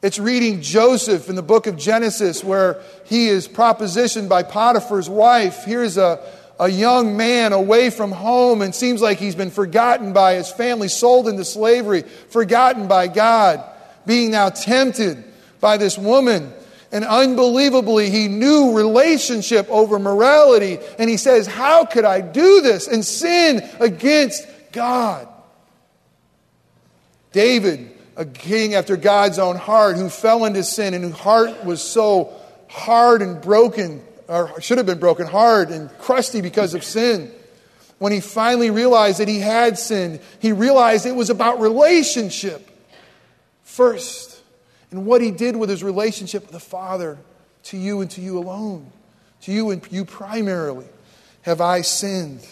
[0.01, 5.65] It's reading Joseph in the book of Genesis where he is propositioned by Potiphar's wife.
[5.65, 6.25] Here's a,
[6.59, 10.87] a young man away from home and seems like he's been forgotten by his family,
[10.87, 13.63] sold into slavery, forgotten by God,
[14.05, 15.23] being now tempted
[15.59, 16.53] by this woman.
[16.91, 20.77] And unbelievably, he knew relationship over morality.
[20.97, 25.27] And he says, How could I do this and sin against God?
[27.33, 31.81] David, a king after God's own heart, who fell into sin and whose heart was
[31.81, 32.33] so
[32.69, 37.31] hard and broken, or should have been broken, hard and crusty because of sin.
[37.97, 42.69] When he finally realized that he had sinned, he realized it was about relationship
[43.63, 44.41] first
[44.91, 47.17] and what he did with his relationship with the Father
[47.63, 48.91] to you and to you alone,
[49.41, 50.85] to you and you primarily.
[51.43, 52.45] Have I sinned?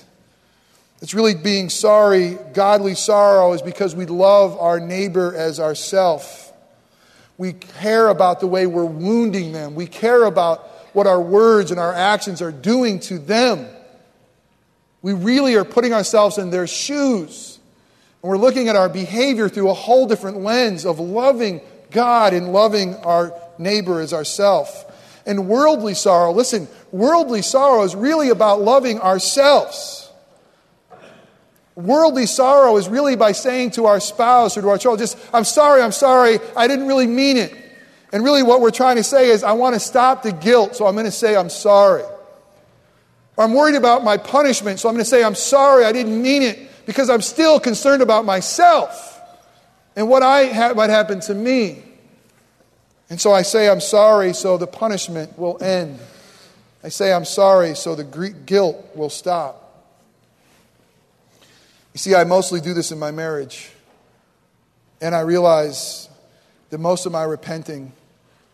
[1.02, 2.38] It's really being sorry.
[2.54, 6.54] Godly sorrow is because we love our neighbor as ourself.
[7.38, 9.76] We care about the way we're wounding them.
[9.76, 13.68] We care about what our words and our actions are doing to them.
[15.02, 17.60] We really are putting ourselves in their shoes.
[18.22, 22.54] And we're looking at our behavior through a whole different lens of loving God and
[22.54, 24.90] loving our neighbor as ourself.
[25.26, 30.10] And worldly sorrow, listen, worldly sorrow is really about loving ourselves.
[31.76, 35.44] Worldly sorrow is really by saying to our spouse or to our child, just, I'm
[35.44, 37.63] sorry, I'm sorry, I didn't really mean it.
[38.14, 40.86] And really, what we're trying to say is, I want to stop the guilt, so
[40.86, 42.04] I'm going to say, I'm sorry.
[43.36, 46.22] Or I'm worried about my punishment, so I'm going to say, I'm sorry, I didn't
[46.22, 49.20] mean it, because I'm still concerned about myself
[49.96, 51.82] and what I ha- might happen to me.
[53.10, 56.00] And so I say, I'm sorry, so the punishment will end.
[56.84, 59.60] I say, I'm sorry, so the Greek guilt will stop.
[61.94, 63.72] You see, I mostly do this in my marriage.
[65.02, 66.10] And I realize
[66.70, 67.92] that most of my repenting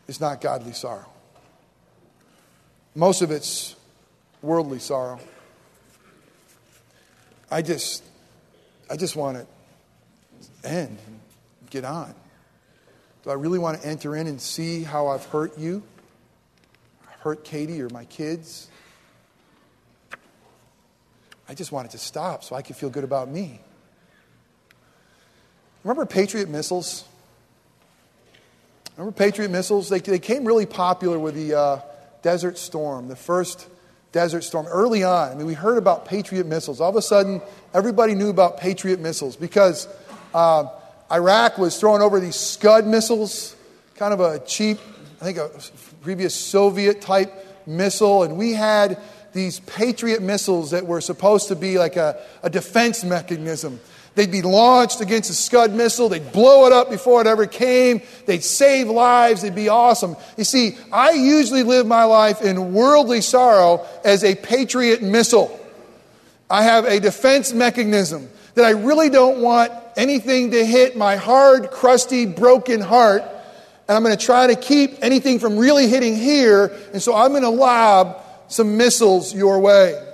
[0.10, 1.06] is not godly sorrow.
[2.96, 3.76] Most of it's
[4.42, 5.20] worldly sorrow.
[7.52, 8.04] I just,
[8.90, 11.20] I just want to end, and
[11.70, 12.16] get on.
[13.24, 15.84] Do I really want to enter in and see how I've hurt you?
[17.20, 18.68] hurt Katie or my kids?
[21.48, 23.60] I just want it to stop so I can feel good about me.
[25.84, 27.04] Remember Patriot missiles?
[29.00, 29.88] Remember Patriot missiles?
[29.88, 31.82] They, they came really popular with the uh,
[32.22, 33.66] Desert Storm, the first
[34.12, 34.68] Desert Storm.
[34.68, 36.82] Early on, I mean, we heard about Patriot missiles.
[36.82, 37.42] All of a sudden,
[37.74, 39.88] everybody knew about Patriot missiles because
[40.34, 40.66] uh,
[41.10, 43.56] Iraq was throwing over these Scud missiles,
[43.96, 44.80] kind of a cheap,
[45.22, 45.50] I think, a
[46.02, 48.24] previous Soviet type missile.
[48.24, 49.00] And we had
[49.32, 53.80] these Patriot missiles that were supposed to be like a, a defense mechanism.
[54.16, 56.10] They'd be launched against a Scud missile.
[56.10, 58.02] They'd blow it up before it ever came.
[58.26, 59.42] They'd save lives.
[59.42, 60.18] They'd be awesome.
[60.38, 65.58] You see, I usually live my life in worldly sorrow as a Patriot missile.
[66.50, 71.72] I have a defense mechanism that I really don't want anything to hit my hard,
[71.72, 73.22] crusty, broken heart.
[73.88, 76.76] And I'm going to try to keep anything from really hitting here.
[76.94, 80.09] And so I'm going to lob some missiles your way.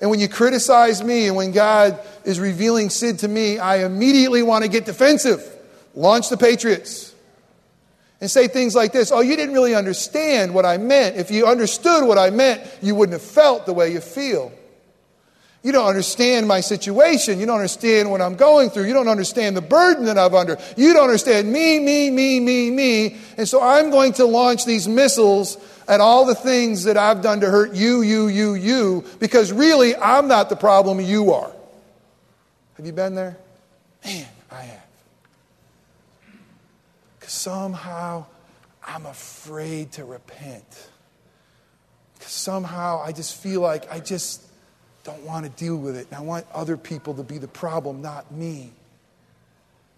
[0.00, 4.42] And when you criticize me and when God is revealing Sid to me, I immediately
[4.42, 5.42] want to get defensive.
[5.94, 7.14] Launch the Patriots.
[8.20, 11.16] And say things like this Oh, you didn't really understand what I meant.
[11.16, 14.52] If you understood what I meant, you wouldn't have felt the way you feel.
[15.66, 17.40] You don't understand my situation.
[17.40, 18.84] You don't understand what I'm going through.
[18.84, 20.58] You don't understand the burden that I'm under.
[20.76, 23.16] You don't understand me, me, me, me, me.
[23.36, 27.40] And so I'm going to launch these missiles at all the things that I've done
[27.40, 31.50] to hurt you, you, you, you, because really I'm not the problem, you are.
[32.76, 33.36] Have you been there?
[34.04, 34.86] Man, I have.
[37.18, 38.26] Because somehow
[38.86, 40.88] I'm afraid to repent.
[42.14, 44.45] Because somehow I just feel like I just
[45.06, 46.08] don't want to deal with it.
[46.10, 48.72] And I want other people to be the problem, not me.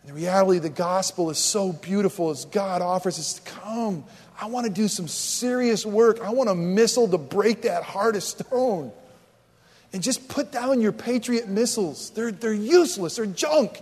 [0.02, 4.04] And the reality of the gospel is so beautiful as God offers us to come.
[4.38, 6.20] I want to do some serious work.
[6.20, 8.92] I want a missile to break that heart of stone.
[9.92, 12.10] And just put down your Patriot missiles.
[12.10, 13.80] They're, they're useless, they're junk.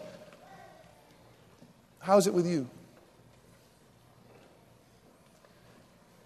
[1.99, 2.69] How's it with you?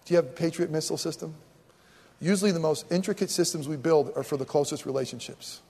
[0.04, 1.34] Do you have a Patriot missile system?
[2.20, 5.60] Usually, the most intricate systems we build are for the closest relationships.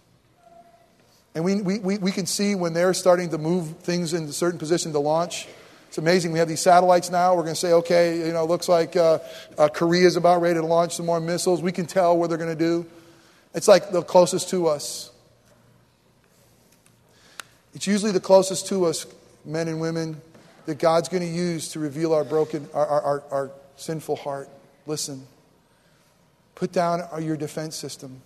[1.35, 4.93] And we, we, we can see when they're starting to move things into certain position
[4.93, 5.47] to launch.
[5.87, 6.33] It's amazing.
[6.33, 7.35] We have these satellites now.
[7.37, 9.21] We're going to say, okay, you know, looks like uh,
[9.57, 11.63] uh, Korea is about ready to launch some more missiles.
[11.63, 12.87] We can tell what they're going to do.
[13.55, 15.11] It's like the closest to us.
[17.75, 19.07] It's usually the closest to us,
[19.45, 20.21] men and women,
[20.67, 24.49] that God's going to use to reveal our broken, our, our, our, our sinful heart.
[24.87, 25.27] Listen.
[26.61, 28.21] Put down your defense system.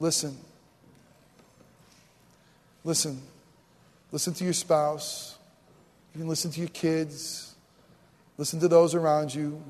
[0.00, 0.34] Listen.
[2.84, 3.20] Listen.
[4.10, 5.36] Listen to your spouse.
[6.14, 7.54] You can listen to your kids.
[8.38, 9.62] Listen to those around you.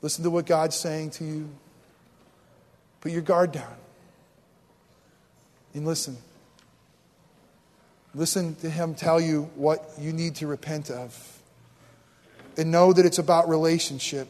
[0.00, 1.50] Listen to what God's saying to you.
[3.02, 3.76] Put your guard down.
[5.74, 6.16] And listen.
[8.14, 11.38] Listen to Him tell you what you need to repent of.
[12.56, 14.26] And know that it's about relationship.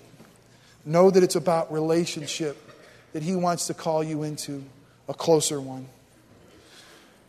[0.86, 2.56] Know that it's about relationship
[3.12, 4.64] that He wants to call you into,
[5.08, 5.86] a closer one.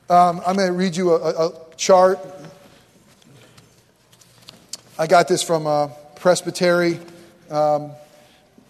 [0.09, 2.19] Um, I'm going to read you a, a, chart.
[4.99, 6.99] I got this from uh, Presbytery
[7.49, 7.91] um,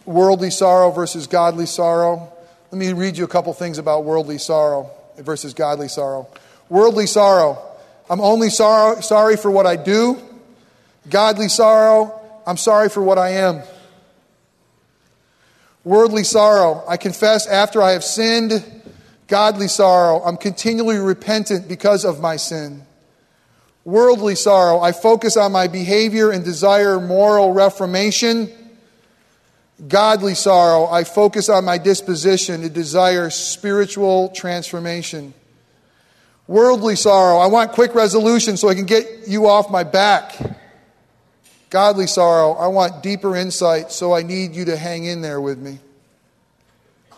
[0.05, 2.31] Worldly sorrow versus godly sorrow.
[2.71, 6.27] Let me read you a couple things about worldly sorrow versus godly sorrow.
[6.69, 7.57] Worldly sorrow,
[8.09, 10.19] I'm only sorrow, sorry for what I do.
[11.09, 13.61] Godly sorrow, I'm sorry for what I am.
[15.85, 16.83] Worldly sorrow.
[16.87, 18.63] I confess after I have sinned.
[19.27, 20.19] Godly sorrow.
[20.23, 22.83] I'm continually repentant because of my sin.
[23.85, 24.79] Worldly sorrow.
[24.79, 28.49] I focus on my behavior and desire moral reformation.
[29.87, 30.87] Godly sorrow.
[30.87, 35.35] I focus on my disposition and desire spiritual transformation.
[36.47, 37.37] Worldly sorrow.
[37.37, 40.35] I want quick resolution so I can get you off my back.
[41.75, 45.59] Godly sorrow, I want deeper insight, so I need you to hang in there with
[45.59, 45.79] me.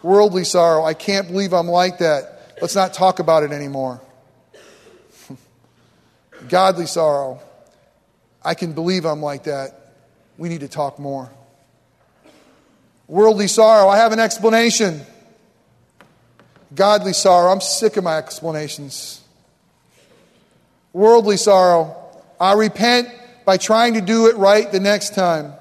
[0.02, 0.84] Worldly sorrow.
[0.84, 2.56] I can't believe I'm like that.
[2.60, 4.02] Let's not talk about it anymore.
[6.50, 7.40] Godly sorrow.
[8.44, 9.94] I can believe I'm like that.
[10.40, 11.30] We need to talk more.
[13.06, 13.90] Worldly sorrow.
[13.90, 15.02] I have an explanation.
[16.74, 17.52] Godly sorrow.
[17.52, 19.22] I'm sick of my explanations.
[20.94, 21.96] Worldly sorrow.
[22.40, 23.10] I repent
[23.48, 25.54] by trying to do it right the next time.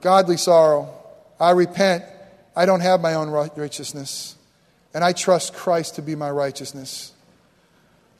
[0.00, 0.92] Godly sorrow.
[1.38, 2.02] I repent.
[2.56, 4.34] I don't have my own righteousness.
[4.92, 7.12] And I trust Christ to be my righteousness.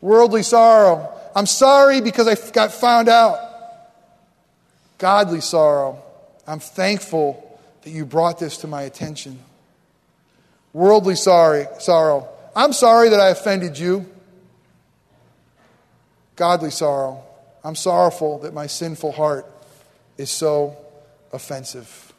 [0.01, 1.13] Worldly sorrow.
[1.35, 3.41] I'm sorry because I got found out.
[4.99, 6.01] Godly sorrow.
[6.47, 9.41] I'm thankful that you brought this to my attention.
[10.73, 12.29] Worldly sorry, sorrow.
[12.55, 14.07] I'm sorry that I offended you.
[16.37, 17.25] Godly sorrow.
[17.65, 19.47] I'm sorrowful that my sinful heart
[20.17, 20.77] is so
[21.33, 22.13] offensive.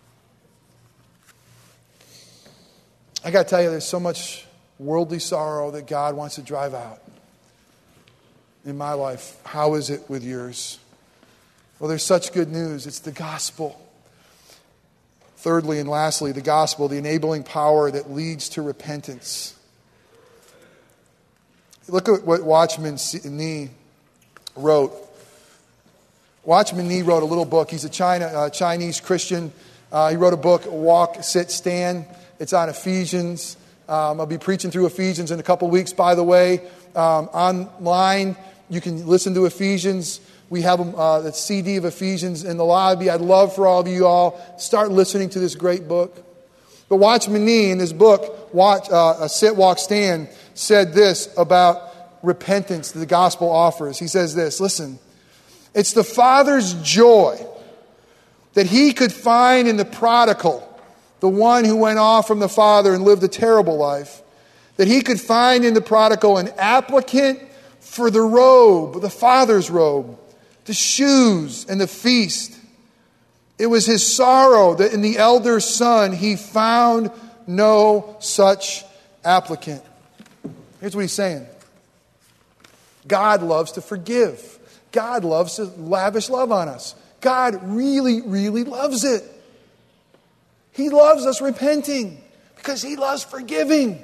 [3.24, 4.46] I got to tell you, there's so much
[4.78, 7.02] worldly sorrow that God wants to drive out
[8.66, 9.38] in my life.
[9.44, 10.80] How is it with yours?
[11.80, 12.88] Well, there's such good news.
[12.88, 13.80] It's the gospel.
[15.38, 19.56] Thirdly and lastly, the gospel, the enabling power that leads to repentance.
[21.88, 23.70] Look at what Watchman Nee
[24.56, 24.94] wrote.
[26.44, 27.70] Watchman Nee wrote a little book.
[27.70, 29.52] He's a China, uh, Chinese Christian.
[29.92, 32.06] Uh, he wrote a book, Walk, Sit, Stand.
[32.40, 33.58] It's on Ephesians.
[33.90, 36.62] Um, I'll be preaching through Ephesians in a couple weeks, by the way.
[36.96, 38.38] Um, online,
[38.70, 40.22] you can listen to Ephesians.
[40.50, 43.10] We have uh, the CD of Ephesians in the lobby.
[43.10, 46.24] I'd love for all of you all start listening to this great book.
[46.88, 51.84] But Watchman Nee in his book, Watch, uh, Sit, Walk, Stand, said this about
[52.24, 54.00] repentance that the gospel offers.
[54.00, 55.00] He says this listen,
[55.80, 57.44] it's the Father's joy
[58.54, 60.66] that he could find in the prodigal,
[61.20, 64.22] the one who went off from the Father and lived a terrible life,
[64.78, 67.40] that he could find in the prodigal an applicant
[67.80, 70.18] for the robe, the Father's robe
[70.70, 72.56] the shoes and the feast.
[73.58, 77.10] It was his sorrow that in the elder son he found
[77.48, 78.86] no such
[79.26, 79.82] applicant.
[80.80, 81.48] Here's what he's saying
[83.08, 84.59] God loves to forgive,
[84.92, 86.96] God loves to lavish love on us.
[87.22, 89.24] God really, really loves it.
[90.72, 92.22] He loves us repenting
[92.56, 94.02] because he loves forgiving.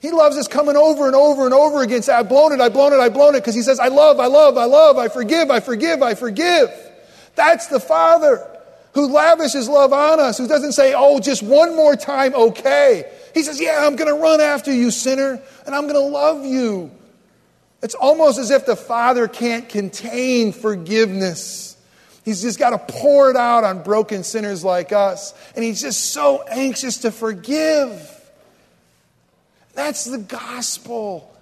[0.00, 2.02] He loves us coming over and over and over again.
[2.02, 3.40] Say, I've blown it, I've blown it, I've blown it.
[3.40, 6.70] Because he says, I love, I love, I love, I forgive, I forgive, I forgive.
[7.34, 8.46] That's the Father
[8.92, 13.10] who lavishes love on us, who doesn't say, oh, just one more time, okay.
[13.34, 16.44] He says, yeah, I'm going to run after you, sinner, and I'm going to love
[16.44, 16.90] you.
[17.82, 21.76] It's almost as if the Father can't contain forgiveness.
[22.24, 25.32] He's just got to pour it out on broken sinners like us.
[25.54, 28.14] And he's just so anxious to forgive.
[29.74, 31.34] That's the gospel.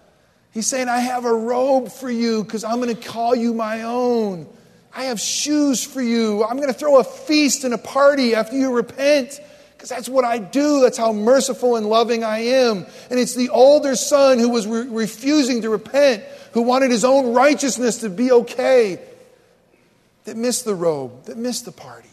[0.52, 3.82] He's saying, I have a robe for you because I'm going to call you my
[3.82, 4.46] own.
[4.94, 6.44] I have shoes for you.
[6.44, 9.40] I'm going to throw a feast and a party after you repent
[9.86, 10.80] because that's what I do.
[10.80, 12.86] That's how merciful and loving I am.
[13.08, 17.32] And it's the older son who was re- refusing to repent, who wanted his own
[17.32, 19.00] righteousness to be okay,
[20.24, 22.08] that missed the robe, that missed the party.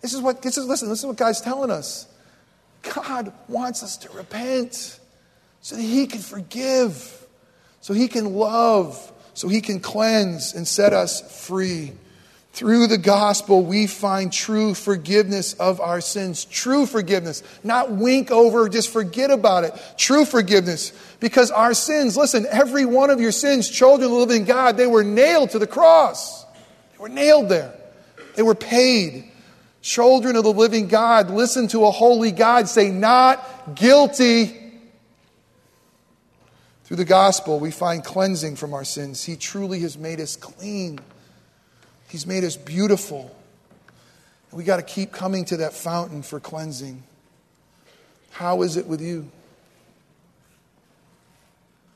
[0.00, 2.08] This is what, this is, listen, this is what God's telling us.
[2.82, 4.98] God wants us to repent
[5.60, 7.26] so that He can forgive,
[7.80, 11.92] so He can love, so He can cleanse and set us free.
[12.52, 16.44] Through the gospel, we find true forgiveness of our sins.
[16.44, 17.42] True forgiveness.
[17.64, 19.72] Not wink over, just forget about it.
[19.96, 20.92] True forgiveness.
[21.18, 24.86] Because our sins, listen, every one of your sins, children of the living God, they
[24.86, 26.44] were nailed to the cross.
[26.44, 27.74] They were nailed there.
[28.34, 29.30] They were paid.
[29.80, 34.58] Children of the living God, listen to a holy God say, not guilty.
[36.84, 39.24] Through the gospel, we find cleansing from our sins.
[39.24, 41.00] He truly has made us clean,
[42.12, 43.34] He's made us beautiful.
[44.50, 47.02] And we got to keep coming to that fountain for cleansing.
[48.32, 49.30] How is it with you?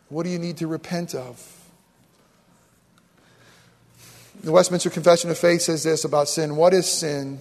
[0.09, 1.39] What do you need to repent of?
[4.43, 6.57] The Westminster Confession of Faith says this about sin.
[6.57, 7.39] What is sin?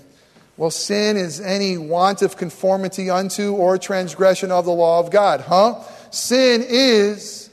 [0.58, 5.40] Well, sin is any want of conformity unto or transgression of the law of God.
[5.40, 5.80] Huh?
[6.12, 7.45] Sin is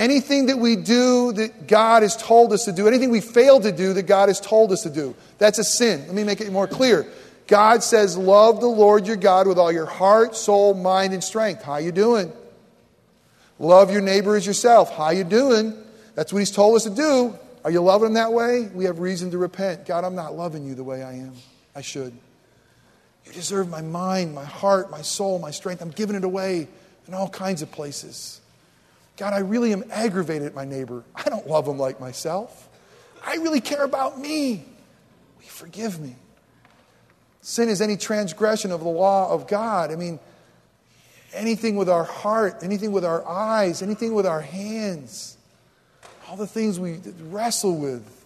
[0.00, 3.70] Anything that we do that God has told us to do, anything we fail to
[3.70, 6.04] do that God has told us to do, that's a sin.
[6.06, 7.06] Let me make it more clear.
[7.46, 11.62] God says, "Love the Lord your God with all your heart, soul, mind, and strength."
[11.62, 12.32] How you doing?
[13.58, 14.90] Love your neighbor as yourself.
[14.90, 15.76] How you doing?
[16.14, 17.38] That's what He's told us to do.
[17.62, 18.70] Are you loving Him that way?
[18.74, 19.84] We have reason to repent.
[19.84, 21.34] God, I'm not loving you the way I am.
[21.76, 22.14] I should.
[23.26, 25.82] You deserve my mind, my heart, my soul, my strength.
[25.82, 26.68] I'm giving it away
[27.06, 28.39] in all kinds of places.
[29.20, 31.04] God, I really am aggravated at my neighbor.
[31.14, 32.70] I don't love him like myself.
[33.22, 34.64] I really care about me.
[35.36, 36.16] Will you forgive me?
[37.42, 39.92] Sin is any transgression of the law of God.
[39.92, 40.18] I mean,
[41.34, 45.36] anything with our heart, anything with our eyes, anything with our hands,
[46.26, 48.24] all the things we wrestle with,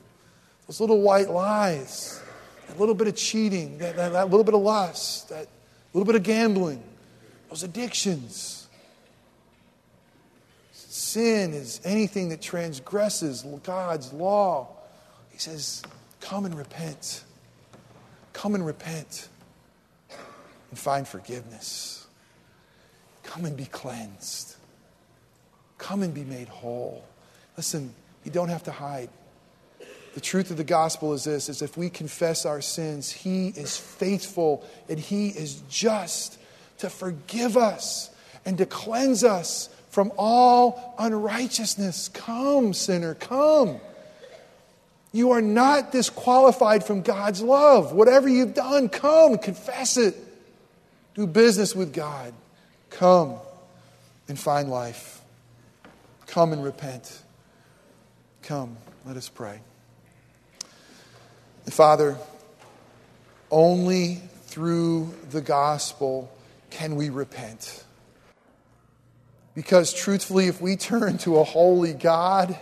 [0.68, 2.22] those little white lies,
[2.68, 5.48] that little bit of cheating, that, that, that little bit of lust, that
[5.92, 6.84] little bit of gambling,
[7.50, 8.63] those addictions.
[11.14, 14.66] Sin is anything that transgresses God's law.
[15.30, 15.80] He says,
[16.20, 17.22] Come and repent.
[18.32, 19.28] Come and repent
[20.10, 22.04] and find forgiveness.
[23.22, 24.56] Come and be cleansed.
[25.78, 27.04] Come and be made whole.
[27.56, 27.94] Listen,
[28.24, 29.08] you don't have to hide.
[30.14, 33.76] The truth of the gospel is this is if we confess our sins, he is
[33.76, 36.40] faithful and he is just
[36.78, 38.10] to forgive us
[38.44, 42.08] and to cleanse us from all unrighteousness.
[42.08, 43.78] Come, sinner, come.
[45.12, 47.92] You are not disqualified from God's love.
[47.92, 50.16] Whatever you've done, come, confess it.
[51.14, 52.34] Do business with God.
[52.90, 53.36] Come
[54.26, 55.20] and find life.
[56.26, 57.22] Come and repent.
[58.42, 58.76] Come,
[59.06, 59.60] let us pray.
[61.70, 62.18] Father,
[63.48, 64.16] only
[64.46, 66.28] through the gospel
[66.70, 67.84] can we repent.
[69.54, 72.58] Because truthfully, if we turn to a holy God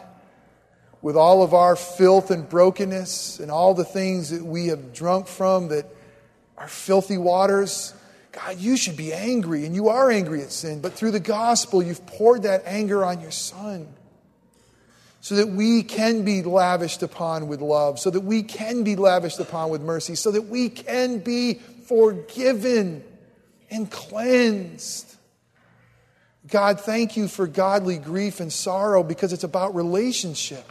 [1.01, 5.27] with all of our filth and brokenness and all the things that we have drunk
[5.27, 5.87] from that
[6.59, 7.95] are filthy waters,
[8.33, 10.81] God, you should be angry, and you are angry at sin.
[10.81, 13.89] But through the gospel, you've poured that anger on your Son
[15.21, 19.39] so that we can be lavished upon with love, so that we can be lavished
[19.39, 21.55] upon with mercy, so that we can be
[21.87, 23.05] forgiven
[23.71, 25.17] and cleansed.
[26.53, 30.71] God, thank you for godly grief and sorrow because it's about relationship.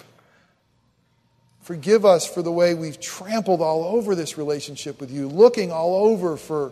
[1.63, 6.05] Forgive us for the way we've trampled all over this relationship with you, looking all
[6.05, 6.71] over for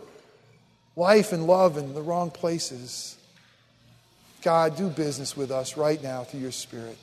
[0.94, 3.16] life and love in the wrong places.
[4.42, 6.96] God, do business with us right now through your Spirit.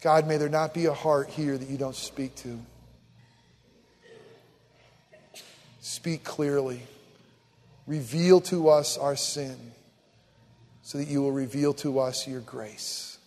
[0.00, 2.58] God, may there not be a heart here that you don't speak to.
[5.82, 6.80] Speak clearly.
[7.86, 9.56] Reveal to us our sin
[10.82, 13.18] so that you will reveal to us your grace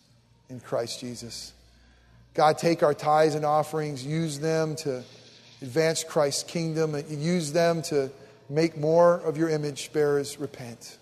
[0.50, 1.54] in Christ Jesus.
[2.34, 5.04] God, take our tithes and offerings, use them to
[5.62, 8.12] advance Christ's kingdom, and use them to
[8.50, 10.98] make more of your image bearers repent.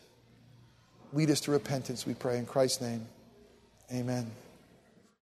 [1.12, 3.06] Lead us to repentance, we pray, in Christ's name.
[3.92, 4.32] Amen.